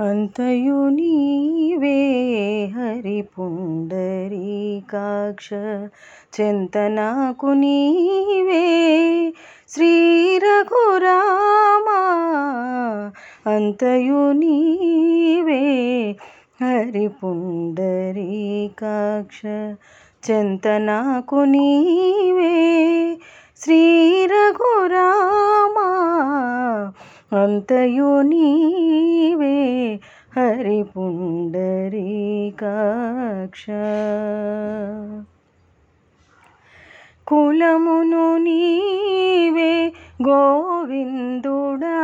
[0.00, 1.98] అంతయు నీవే
[2.74, 3.88] హరి పుండరీకాక్ష
[6.36, 8.62] చింతనాకు నీవే
[9.72, 9.90] శ్రీ
[10.44, 11.98] రఘురామా
[13.46, 15.62] అంతయు నీవే
[16.62, 18.22] హరి పుండరీకాక్ష
[20.22, 22.54] చింతనాకు నీవే
[23.60, 23.82] శ్రీ
[24.32, 24.69] రఘురామా
[27.32, 29.98] అంతయు నీవే
[30.36, 33.66] హరి పుండరీకాక్ష
[37.26, 39.92] కులమును నీవే
[40.28, 41.98] గోవిందుడా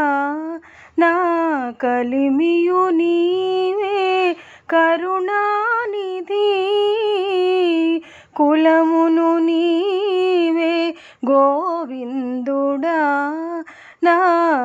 [0.98, 1.14] నా
[1.82, 4.34] కలిమియు నీవే
[4.70, 6.46] కరుణానిధి.
[8.36, 10.94] కులమును నీవే
[11.30, 12.55] గోవిందు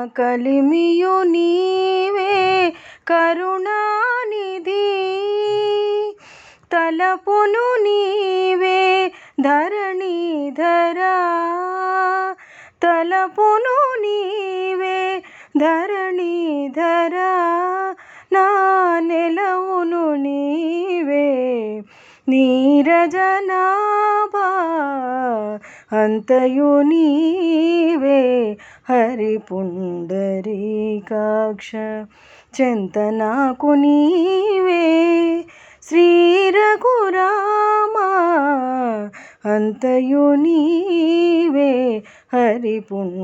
[0.08, 2.74] కలిమియు నీవే
[3.08, 4.88] కరుణానిధి.
[6.72, 11.16] తలపును నీవే ధరణీధరా
[12.82, 15.24] తలపును నీవే
[15.58, 17.32] ధరణీధరా
[18.32, 18.46] నా
[19.00, 21.28] నెలవును నీవే
[22.30, 23.81] నీరజనా
[25.92, 28.20] అంతయు నీవే
[28.90, 30.52] హరి పుండరీకాక్ష
[32.54, 34.86] చింతనాకు నీవే
[35.84, 36.06] శ్రీ
[36.56, 38.08] రఘురామా
[39.46, 41.74] అంతయు నీవే
[42.34, 43.16] హరి పుండరీకాక్ష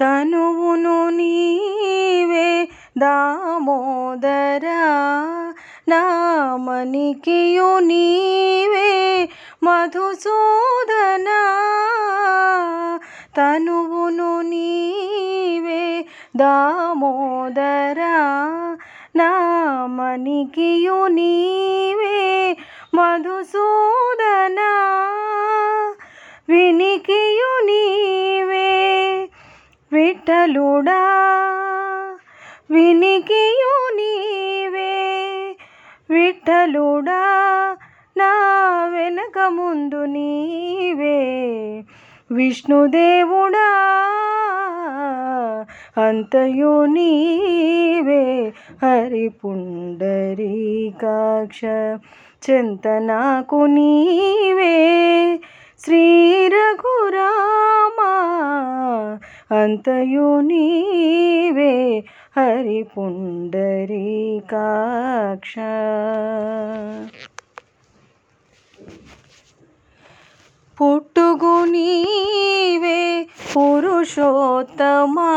[0.00, 2.48] తనువును నీవే
[2.98, 4.80] దామోదరా
[5.88, 9.28] నామనికియు నీవే
[9.62, 11.40] మధుసూదనా.
[13.36, 16.04] తనువును నీవే
[16.36, 18.14] దామోదరా
[19.16, 22.56] నామనికియు నీవే
[22.94, 24.70] మధుసూదనా.
[26.48, 29.28] వినికియు నీవే
[29.92, 31.31] విఠలుడా
[32.72, 35.56] వినికియు నీవే
[36.10, 37.22] విఠలుడా
[38.16, 38.32] నా
[38.92, 41.44] వెనక ముందు నీవే.
[42.30, 43.88] విష్ణుదేవుడా
[46.06, 48.52] అంతయు నీవే.
[48.82, 51.60] హరి పుండరీకాక్ష
[52.50, 54.78] చింతనాకు నీవే.
[55.84, 58.38] శ్రీ రఘురామా
[59.62, 62.04] అంతయు నీవే.
[62.36, 65.54] హరి పుండరీకాక్ష
[70.78, 75.32] పుట్టుగు నీవే పురుషోత్తమా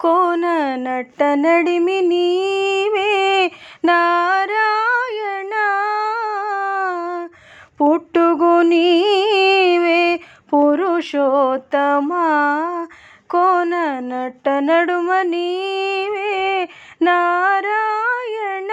[0.00, 0.46] కోన
[0.76, 3.50] నట్ట నడిమి నీవే
[3.84, 5.54] నారాయణ.
[7.80, 10.20] పుట్టుగు నీవే
[10.52, 12.26] పురుషోత్తమా
[13.30, 16.68] కోన నట నడుమ నీవే
[17.02, 18.72] నారాయణ.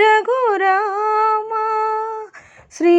[0.00, 1.64] రఘురామా
[2.72, 2.96] శ్రీ